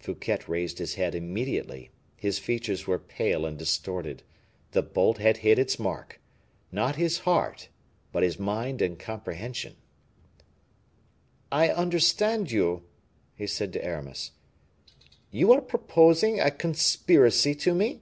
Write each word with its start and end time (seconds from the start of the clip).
Fouquet 0.00 0.40
raised 0.48 0.78
his 0.78 0.96
head 0.96 1.14
immediately 1.14 1.90
his 2.16 2.40
features 2.40 2.88
were 2.88 2.98
pale 2.98 3.46
and 3.46 3.56
distorted. 3.56 4.24
The 4.72 4.82
bolt 4.82 5.18
had 5.18 5.36
hit 5.46 5.60
its 5.60 5.78
mark 5.78 6.20
not 6.72 6.96
his 6.96 7.18
heart, 7.18 7.68
but 8.10 8.24
his 8.24 8.36
mind 8.36 8.82
and 8.82 8.98
comprehension. 8.98 9.76
"I 11.52 11.68
understand 11.68 12.50
you," 12.50 12.82
he 13.36 13.46
said 13.46 13.72
to 13.74 13.84
Aramis; 13.84 14.32
"you 15.30 15.52
are 15.52 15.60
proposing 15.62 16.40
a 16.40 16.50
conspiracy 16.50 17.54
to 17.54 17.72
me?" 17.72 18.00